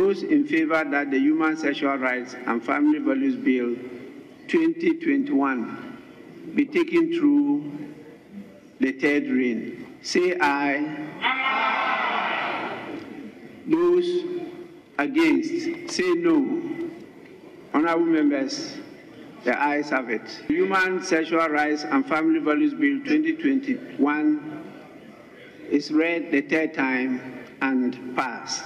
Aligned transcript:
Those 0.00 0.22
in 0.22 0.46
favor 0.46 0.82
that 0.82 1.10
the 1.10 1.18
Human 1.18 1.58
Sexual 1.58 1.98
Rights 1.98 2.34
and 2.46 2.64
Family 2.64 3.00
Values 3.00 3.36
Bill 3.36 3.76
2021 4.48 5.98
be 6.54 6.64
taken 6.64 7.12
through 7.12 7.70
the 8.78 8.92
third 8.92 9.24
reading, 9.24 9.98
say 10.00 10.38
aye. 10.40 10.96
Those 13.66 14.24
against, 14.96 15.94
say 15.94 16.14
no. 16.14 16.88
Honorable 17.74 18.06
members, 18.06 18.78
the 19.44 19.54
ayes 19.62 19.90
have 19.90 20.08
it. 20.08 20.26
Human 20.48 21.04
Sexual 21.04 21.50
Rights 21.50 21.84
and 21.84 22.06
Family 22.06 22.38
Values 22.40 22.72
Bill 22.72 23.00
2021 23.04 24.64
is 25.68 25.92
read 25.92 26.30
the 26.30 26.40
third 26.40 26.72
time 26.72 27.44
and 27.60 28.16
passed. 28.16 28.64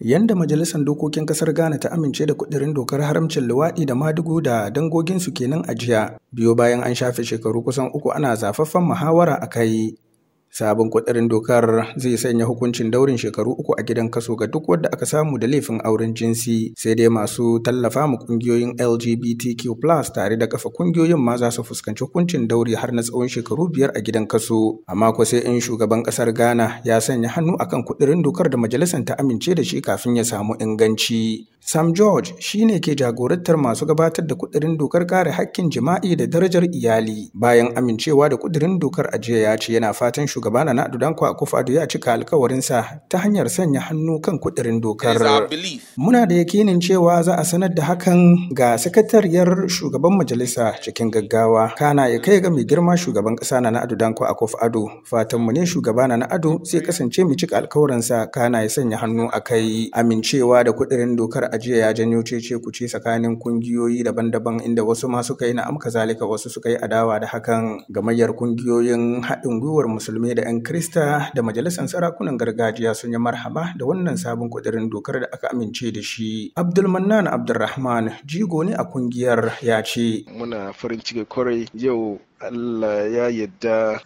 Yanda 0.00 0.34
Majalisar 0.38 0.78
Dokokin 0.86 1.26
Kasar 1.26 1.50
Ghana 1.52 1.78
ta 1.78 1.90
amince 1.90 2.22
da 2.26 2.34
kudirin 2.34 2.72
dokar 2.74 3.00
haramcin 3.02 3.42
luwaɗi 3.48 3.84
da 3.86 3.94
madugu 3.94 4.40
da 4.40 4.70
dangoginsu 4.70 5.34
kenan 5.34 5.64
a 5.66 5.74
jiya, 5.74 6.18
biyo 6.32 6.54
bayan 6.54 6.82
an 6.86 6.94
shafe 6.94 7.24
shekaru 7.26 7.62
kusan 7.66 7.90
uku 7.92 8.12
ana 8.14 8.36
zafaffen 8.38 8.82
muhawara 8.86 9.34
a 9.42 9.46
kai. 9.50 9.98
Sabon 10.50 10.88
kudirin 10.90 11.28
dokar 11.28 11.92
zai 11.96 12.16
sanya 12.16 12.44
hukuncin 12.48 12.90
daurin 12.90 13.16
shekaru 13.20 13.52
uku 13.52 13.76
a 13.78 13.82
gidan 13.84 14.08
kaso 14.10 14.34
ga 14.36 14.46
duk 14.48 14.64
wadda 14.68 14.88
aka 14.92 15.04
samu 15.06 15.38
da 15.38 15.46
laifin 15.46 15.80
auren 15.84 16.14
jinsi, 16.16 16.72
sai 16.76 16.94
dai 16.94 17.08
masu 17.08 17.60
tallafa 17.60 18.06
mu 18.08 18.16
ƙungiyoyin 18.16 18.74
LGBTQ+ 18.80 19.76
tare 20.14 20.36
da 20.36 20.46
kafa 20.48 20.70
ƙungiyoyin 20.72 21.20
ma 21.20 21.36
za 21.36 21.50
su 21.50 21.62
fuskanci 21.62 22.04
hukuncin 22.04 22.48
dauri 22.48 22.74
har 22.74 22.92
na 22.92 23.02
tsawon 23.02 23.28
shekaru 23.28 23.68
biyar 23.68 23.90
a 23.94 24.00
gidan 24.00 24.26
kaso. 24.26 24.80
Amma 24.88 25.12
ko 25.12 25.24
sai 25.24 25.38
in 25.44 25.60
shugaban 25.60 26.02
ƙasar 26.02 26.32
Ghana 26.32 26.80
ya 26.84 27.00
sanya 27.00 27.28
hannu 27.28 27.56
akan 27.60 27.84
kudirin 27.84 28.22
dokar 28.24 28.48
da 28.50 28.56
majalisar 28.56 29.04
ta 29.04 29.14
amince 29.20 29.54
da 29.54 29.62
shi 29.62 29.80
kafin 29.80 30.16
ya 30.16 30.24
samu 30.24 30.54
inganci. 30.58 31.46
Sam 31.60 31.92
George 31.92 32.32
shi 32.40 32.64
ne 32.64 32.78
ke 32.80 32.94
jagorantar 32.96 33.56
masu 33.60 33.84
gabatar 33.86 34.24
da 34.26 34.34
kudirin 34.34 34.78
dokar 34.78 35.04
kare 35.06 35.30
hakkin 35.30 35.68
jima'i 35.70 36.16
da 36.16 36.24
darajar 36.26 36.64
iyali. 36.64 37.28
Bayan 37.34 37.76
amincewa 37.76 38.28
da 38.30 38.36
kudirin 38.36 38.78
dokar 38.80 39.06
a 39.12 39.18
jiya 39.18 39.38
ya 39.50 39.56
ce 39.56 39.72
yana 39.76 39.92
fatan 39.92 40.26
shugaba 40.38 40.64
na 40.64 40.72
Nadu 40.74 40.98
Danko 40.98 41.26
Akufo-Addo 41.26 41.72
ya 41.72 41.86
cika 41.86 42.12
alkawarinsa 42.12 43.00
ta 43.08 43.18
hanyar 43.18 43.48
sanya 43.50 43.80
hannu 43.80 44.20
kan 44.20 44.38
kudirin 44.38 44.80
dokar. 44.80 45.48
Muna 45.96 46.26
da 46.26 46.34
yakinin 46.34 46.80
cewa 46.80 47.22
za 47.22 47.34
a 47.38 47.44
sanar 47.44 47.74
da 47.74 47.82
hakan 47.82 48.54
ga 48.54 48.78
sakatariyar 48.78 49.66
shugaban 49.68 50.14
majalisa 50.16 50.74
cikin 50.80 51.10
gaggawa. 51.10 51.74
Kana 51.76 52.06
ya 52.08 52.20
kai 52.20 52.40
ga 52.40 52.50
mai 52.50 52.64
girma 52.64 52.94
shugaban 52.96 53.34
kasa 53.36 53.60
na 53.60 53.70
Nadu 53.70 53.96
Danko 53.98 54.24
Akufo-Addo. 54.24 55.02
Fatan 55.04 55.40
mu 55.42 55.52
ne 55.52 55.66
shugaba 55.66 56.06
na 56.08 56.26
Ado 56.30 56.60
zai 56.62 56.80
kasance 56.80 57.24
mai 57.26 57.34
cika 57.34 57.58
alkawarinsa 57.58 58.30
kana 58.30 58.62
ya 58.62 58.68
sanya 58.70 58.96
hannu 58.96 59.28
a 59.32 59.40
kai 59.40 59.90
amincewa 59.92 60.62
da 60.64 60.72
kudirin 60.72 61.16
dokar 61.16 61.48
a 61.50 61.58
jiya 61.58 61.76
ya 61.90 61.92
janyo 61.92 62.22
cece 62.22 62.58
kuce 62.62 62.86
tsakanin 62.86 63.38
kungiyoyi 63.38 64.04
daban-daban 64.06 64.60
inda 64.62 64.84
wasu 64.84 65.08
ma 65.08 65.22
suka 65.22 65.46
yi 65.46 65.54
na'am 65.54 65.78
kazalika 65.78 66.26
wasu 66.26 66.50
suka 66.50 66.70
yi 66.70 66.76
adawa 66.76 67.18
da 67.20 67.26
hakan 67.26 67.82
gamayyar 67.90 68.30
ƙungiyoyin 68.36 69.22
haɗin 69.24 69.60
gwiwar 69.60 69.88
musulmai 70.28 70.34
da 70.34 70.42
'yan 70.44 70.60
krista 70.62 71.30
da 71.34 71.42
majalisar 71.42 71.88
sarakunan 71.88 72.36
gargajiya 72.36 72.94
sun 72.94 73.12
yi 73.12 73.18
marhaba 73.18 73.72
da 73.76 73.84
wannan 73.86 74.16
sabon 74.16 74.50
kudirin 74.50 74.90
dokar 74.90 75.20
da 75.20 75.26
aka 75.32 75.48
amince 75.52 75.92
da 75.92 76.02
shi. 76.02 76.52
Abdulmannan 76.56 77.26
abdulrahman 77.26 78.12
jigo 78.26 78.64
ne 78.64 78.74
a 78.74 78.84
ƙungiyar 78.84 79.58
ya 79.62 79.82
ce 79.82 80.24
muna 80.36 80.72
farin 80.72 81.00
ciki 81.00 81.24
ƙwarai 81.24 81.68
yau 81.74 82.20
Allah 82.40 83.10
ya 83.10 83.26
yadda 83.34 83.98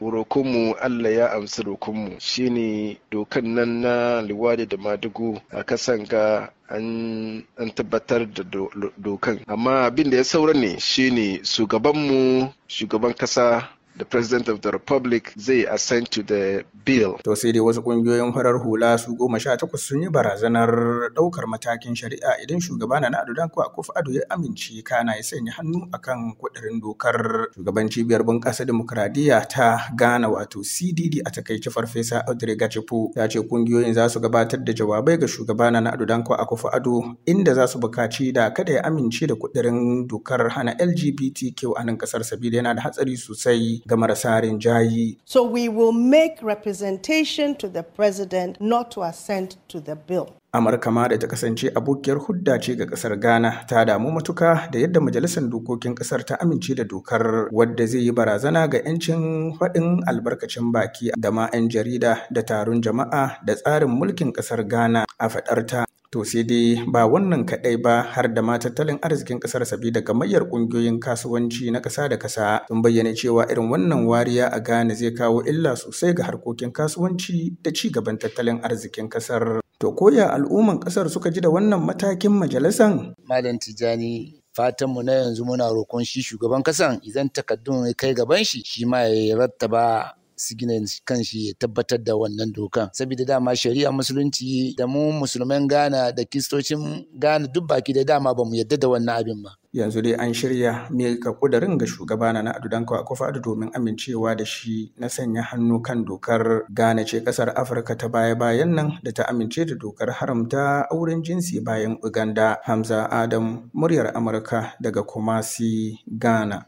rokonmu 0.00 0.76
Allah 0.76 1.10
ya 1.10 1.26
amsa 1.32 1.62
rokonmu. 1.64 2.20
Shine 2.20 2.98
dokan 3.10 3.54
nan 3.56 3.80
na 3.80 4.20
liwadi 4.20 4.68
da 4.68 4.76
madugu 4.76 5.40
a 5.50 5.64
kasan 5.64 6.04
ga 6.04 6.50
an, 6.68 7.44
tabbatar 7.74 8.28
da 8.28 8.42
do, 8.44 8.68
dokan. 9.00 9.40
Amma 9.48 9.86
abin 9.88 10.10
da 10.10 10.16
ya 10.20 10.24
saura 10.24 10.52
ne 10.52 10.76
shine 10.78 11.40
shugabanmu 11.42 12.52
shugaban 12.68 13.16
kasa 13.16 13.64
the 13.98 14.04
president 14.04 14.48
of 14.48 14.60
the 14.62 14.70
republic 14.70 15.32
zai 15.38 15.66
assent 15.70 16.10
to 16.10 16.22
the 16.22 16.64
bill. 16.84 17.18
To 17.24 17.34
sai 17.36 17.52
dai 17.52 17.60
wasu 17.60 17.82
ƙungiyoyin 17.82 18.32
farar 18.32 18.58
hula 18.62 18.98
su 18.98 19.14
goma 19.16 19.38
sha 19.40 19.56
takwas 19.56 19.80
sun 19.82 20.02
yi 20.02 20.08
barazanar 20.08 20.70
ɗaukar 21.14 21.46
matakin 21.46 21.94
shari'a 21.94 22.38
idan 22.42 22.60
shugaba 22.60 23.00
na 23.00 23.18
Ado 23.20 23.34
Danko 23.34 23.62
Akufo-Addo 23.62 24.12
ya 24.14 24.22
amince 24.30 24.82
kana 24.84 25.16
ya 25.16 25.22
sanya 25.22 25.52
hannu 25.58 25.88
akan 25.92 26.32
kudirin 26.38 26.80
dokar 26.80 27.50
shugaban 27.54 27.90
cibiyar 27.90 28.22
bunƙasa 28.22 28.64
dimokuraɗiyya 28.64 29.48
ta 29.48 29.90
Ghana 29.96 30.28
wato 30.30 30.62
CDD 30.62 31.20
a 31.26 31.30
taƙaice 31.30 31.70
farfesa 31.70 32.22
Audrey 32.28 32.56
Gachepo 32.56 33.10
ya 33.16 33.26
ce 33.28 33.40
ƙungiyoyin 33.42 33.94
za 33.94 34.08
su 34.08 34.20
gabatar 34.20 34.64
da 34.64 34.72
jawabai 34.72 35.18
ga 35.18 35.26
shugaba 35.26 35.70
na 35.72 35.90
Ado 35.92 36.04
Danko 36.06 36.34
Akufo-Addo 36.34 37.16
inda 37.26 37.54
za 37.54 37.66
su 37.66 37.78
buƙaci 37.80 38.32
da 38.32 38.50
kada 38.50 38.72
ya 38.72 38.82
amince 38.84 39.26
da 39.26 39.34
kudirin 39.34 40.06
dokar 40.08 40.48
hana 40.50 40.74
LGBTQ 40.78 41.72
a 41.76 41.84
nan 41.84 41.96
ƙasar 41.98 42.22
sabida 42.24 42.56
yana 42.62 42.74
da 42.74 42.82
hatsari 42.82 43.16
sosai 43.16 43.82
ga 43.88 43.96
marasa 43.96 44.36
rinjayi. 44.40 45.16
So 45.24 45.42
we 45.42 45.68
will 45.68 45.92
make 45.96 46.42
representation 46.42 47.56
to 47.56 47.68
the 47.68 47.82
president 47.82 48.60
not 48.60 48.90
to 48.92 49.02
assent 49.02 49.56
to 49.68 49.80
the 49.80 49.96
bill. 49.96 50.28
Amurka 50.52 50.90
ma 50.92 51.08
da 51.08 51.16
ta 51.18 51.26
kasance 51.26 51.68
abokiyar 51.76 52.18
hudda 52.24 52.58
ce 52.60 52.74
ga 52.76 52.86
ƙasar 52.86 53.20
Ghana 53.20 53.64
ta 53.68 53.84
damu 53.84 54.10
matuka 54.10 54.68
da 54.72 54.78
yadda 54.78 55.00
majalisar 55.00 55.44
dokokin 55.44 55.94
ƙasar 55.94 56.24
ta 56.24 56.36
amince 56.40 56.74
da 56.74 56.84
dokar 56.84 57.48
wadda 57.52 57.86
zai 57.86 58.00
yi 58.00 58.12
barazana 58.12 58.68
ga 58.70 58.78
'yancin 58.80 59.52
faɗin 59.60 60.00
albarkacin 60.08 60.72
baki 60.72 61.12
da 61.18 61.30
ma 61.30 61.48
'yan 61.52 61.68
jarida 61.68 62.24
da 62.32 62.42
taron 62.42 62.80
jama'a 62.82 63.44
da 63.44 63.54
tsarin 63.54 63.90
mulkin 63.92 64.32
ƙasar 64.32 64.64
Ghana 64.68 65.04
a 65.18 65.28
faɗarta. 65.28 65.84
To 66.08 66.24
sai 66.24 66.40
dai 66.48 66.80
ba 66.88 67.04
wannan 67.04 67.44
kaɗai 67.44 67.76
ba 67.84 68.00
har 68.00 68.32
da 68.34 68.40
ma 68.42 68.56
tattalin 68.58 68.96
arzikin 69.02 69.40
ƙasar 69.40 69.64
sabida 69.68 70.00
gamayyar 70.00 70.48
ƙungiyoyin 70.48 70.96
kasuwanci 71.00 71.70
na 71.70 71.80
ƙasa 71.80 72.08
da 72.08 72.16
ƙasa 72.16 72.64
sun 72.68 72.82
bayyana 72.82 73.12
cewa 73.14 73.44
irin 73.44 73.68
wannan 73.68 74.06
wariya 74.08 74.48
a 74.48 74.60
Ghana 74.60 74.94
zai 74.94 75.10
kawo 75.12 75.44
illa 75.44 75.76
sosai 75.76 76.14
ga 76.14 76.24
harkokin 76.24 76.72
kasuwanci 76.72 77.60
da 77.62 77.70
ci 77.72 77.90
gaban 77.90 78.16
tattalin 78.18 78.60
arzikin 78.64 79.08
ƙasar. 79.10 79.60
To 79.78 79.92
koya 79.92 80.32
al'umman 80.32 80.80
ƙasar 80.80 81.10
suka 81.12 81.30
ji 81.30 81.40
da 81.40 81.50
wannan 81.50 81.84
matakin 81.84 82.32
majalisan? 82.32 83.12
Malam 83.28 83.58
Tijjani 83.60 84.40
fatanmu 84.56 85.02
na 85.04 85.12
yanzu 85.12 85.44
muna 85.44 85.68
roƙon 85.68 86.04
shi 86.04 86.22
shugaban 86.22 86.62
kasan 86.64 87.00
idan 87.04 87.28
takaddun 87.28 87.92
kai 87.94 88.14
gaban 88.14 88.44
shi 88.44 88.62
shi 88.64 88.84
ma 88.84 89.02
ya 89.04 89.36
rattaba 89.36 90.14
sigina 90.38 90.72
kan 91.04 91.22
shi 91.22 91.48
ya 91.48 91.54
tabbatar 91.58 91.98
da 91.98 92.14
wannan 92.16 92.52
dokan. 92.54 92.88
Saboda 92.94 93.24
dama 93.26 93.52
shari'a 93.56 93.90
musulunci 93.92 94.74
da 94.78 94.86
mu 94.86 95.12
musulman 95.12 95.66
Ghana 95.68 96.12
da 96.14 96.24
kistocin 96.24 97.04
Ghana 97.18 97.48
duk 97.50 97.66
baki 97.68 97.92
da 97.92 98.04
dama 98.04 98.34
ba 98.34 98.44
mu 98.44 98.54
yadda 98.54 98.78
da 98.78 98.88
wannan 98.88 99.18
abin 99.18 99.42
ba. 99.42 99.50
Yanzu 99.74 100.00
dai 100.02 100.14
an 100.16 100.32
shirya 100.32 100.88
mika 100.90 101.32
kudarin 101.36 101.76
ga 101.76 101.84
shugaba 101.86 102.32
na 102.32 102.50
Ado 102.56 102.68
Danko 102.72 102.94
Akufo-Addo 102.96 103.40
domin 103.42 103.68
amincewa 103.74 104.32
da 104.36 104.44
shi 104.44 104.92
na 104.96 105.08
sanya 105.08 105.42
hannu 105.42 105.82
kan 105.82 106.04
dokar 106.04 106.64
Ghana 106.72 107.04
ce 107.04 107.20
ƙasar 107.20 107.52
Afirka 107.54 107.94
ta 107.98 108.08
baya-bayan 108.08 108.72
nan 108.74 108.98
da 109.04 109.12
ta 109.12 109.24
amince 109.28 109.66
da 109.68 109.74
dokar 109.76 110.08
haramta 110.08 110.88
auren 110.90 111.22
jinsi 111.22 111.60
bayan 111.60 111.98
Uganda. 112.02 112.56
Hamza 112.64 113.08
Adam 113.10 113.68
muryar 113.74 114.12
Amurka 114.16 114.72
daga 114.80 115.02
Kumasi 115.04 116.00
Ghana. 116.08 116.64